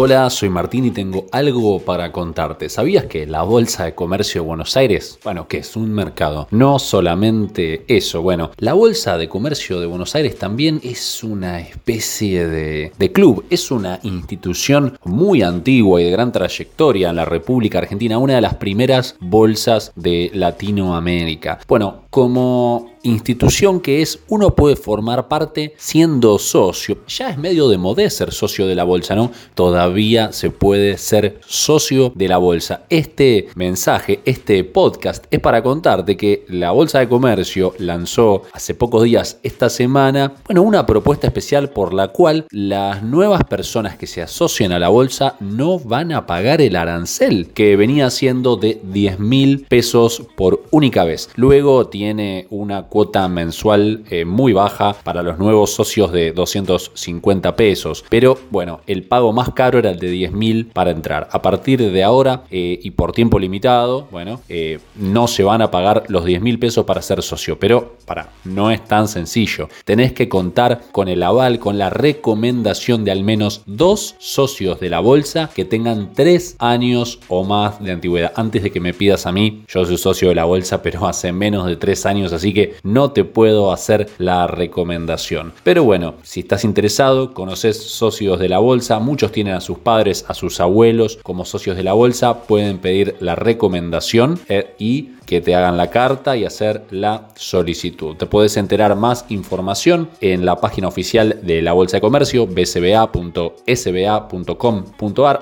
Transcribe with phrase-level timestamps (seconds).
[0.00, 2.68] Hola, soy Martín y tengo algo para contarte.
[2.68, 6.46] ¿Sabías que la Bolsa de Comercio de Buenos Aires, bueno, que es un mercado?
[6.52, 12.46] No solamente eso, bueno, la Bolsa de Comercio de Buenos Aires también es una especie
[12.46, 17.78] de, de club, es una institución muy antigua y de gran trayectoria en la República
[17.78, 21.58] Argentina, una de las primeras bolsas de Latinoamérica.
[21.66, 26.98] Bueno, como institución que es, uno puede formar parte siendo socio.
[27.06, 29.30] Ya es medio de modé ser socio de la bolsa, ¿no?
[29.54, 32.82] Todavía se puede ser socio de la bolsa.
[32.90, 39.04] Este mensaje, este podcast es para contarte que la Bolsa de Comercio lanzó hace pocos
[39.04, 44.22] días esta semana, bueno, una propuesta especial por la cual las nuevas personas que se
[44.22, 49.20] asocian a la bolsa no van a pagar el arancel que venía siendo de 10
[49.20, 51.30] mil pesos por única vez.
[51.36, 52.07] Luego tiene
[52.50, 58.04] una cuota mensual eh, muy baja para los nuevos socios de 250 pesos.
[58.08, 61.28] Pero bueno, el pago más caro era el de 10 mil para entrar.
[61.32, 65.70] A partir de ahora eh, y por tiempo limitado, bueno, eh, no se van a
[65.70, 67.58] pagar los 10 mil pesos para ser socio.
[67.58, 69.68] Pero para, no es tan sencillo.
[69.84, 74.90] Tenés que contar con el aval, con la recomendación de al menos dos socios de
[74.90, 78.32] la bolsa que tengan tres años o más de antigüedad.
[78.34, 81.32] Antes de que me pidas a mí, yo soy socio de la bolsa, pero hace
[81.32, 85.52] menos de tres años, así que no te puedo hacer la recomendación.
[85.62, 90.24] Pero bueno, si estás interesado, conoces socios de la bolsa, muchos tienen a sus padres,
[90.28, 95.40] a sus abuelos como socios de la bolsa, pueden pedir la recomendación eh, y que
[95.42, 98.16] te hagan la carta y hacer la solicitud.
[98.16, 103.12] Te puedes enterar más información en la página oficial de la Bolsa de Comercio, bcba.sba.com.ar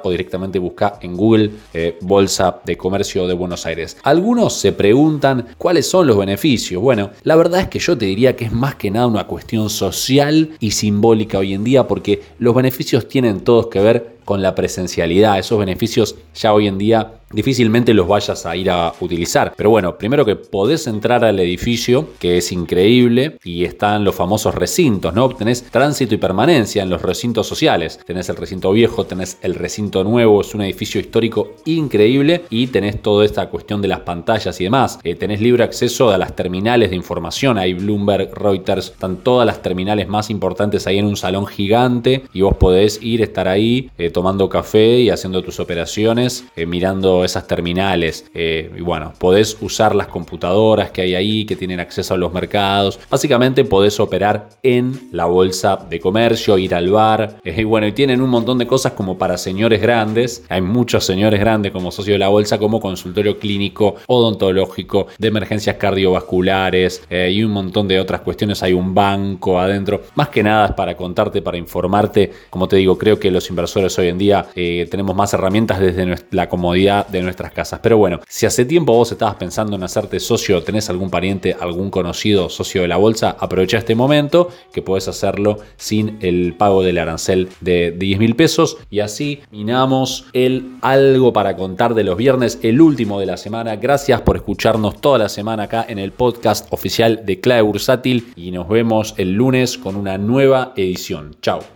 [0.03, 3.97] o directamente busca en Google eh, Bolsa de Comercio de Buenos Aires.
[4.03, 6.83] Algunos se preguntan cuáles son los beneficios.
[6.83, 9.71] Bueno, la verdad es que yo te diría que es más que nada una cuestión
[9.71, 14.57] social y simbólica hoy en día porque los beneficios tienen todos que ver con la
[14.57, 15.39] presencialidad.
[15.39, 19.53] Esos beneficios ya hoy en día difícilmente los vayas a ir a utilizar.
[19.57, 24.55] Pero bueno, primero que podés entrar al edificio, que es increíble, y están los famosos
[24.55, 25.29] recintos, ¿no?
[25.31, 27.99] Tenés tránsito y permanencia en los recintos sociales.
[28.07, 33.03] Tenés el recinto viejo, tenés el recinto nuevo, es un edificio histórico increíble, y tenés
[33.03, 34.99] toda esta cuestión de las pantallas y demás.
[35.03, 39.63] Eh, tenés libre acceso a las terminales de información, hay Bloomberg, Reuters, están todas las
[39.63, 44.11] terminales más importantes ahí en un salón gigante, y vos podés ir, estar ahí, eh,
[44.11, 48.27] tomando café y haciendo tus operaciones, eh, mirando esas terminales.
[48.35, 52.33] Eh, y bueno, podés usar las computadoras que hay ahí, que tienen acceso a los
[52.33, 52.99] mercados.
[53.11, 57.37] Básicamente podés operar en la bolsa de comercio, ir al bar.
[57.45, 60.45] Eh, y bueno, y tienen un montón de cosas como para señores grandes.
[60.49, 65.77] Hay muchos señores grandes como socio de la bolsa, como consultorio clínico, odontológico, de emergencias
[65.77, 68.63] cardiovasculares y un montón de otras cuestiones.
[68.63, 70.03] Hay un banco adentro.
[70.15, 72.33] Más que nada es para contarte, para informarte.
[72.51, 76.17] Como te digo, creo que los inversores hoy en día eh, tenemos más herramientas desde
[76.31, 77.81] la comodidad de nuestras casas.
[77.83, 81.91] Pero bueno, si hace tiempo vos estabas pensando en hacerte socio, tenés algún pariente, algún
[81.91, 86.99] conocido socio de la bolsa, aprovecha este momento que podés hacerlo sin el pago del
[86.99, 88.79] arancel de 10 mil pesos.
[88.91, 93.77] Y así minamos el algo para contar de los viernes, el último de la semana.
[93.77, 98.51] Gracias por escucharnos toda la semana acá en el podcast oficial de Clave Bursátil y
[98.51, 101.37] nos vemos el lunes con una nueva edición.
[101.43, 101.76] Chao.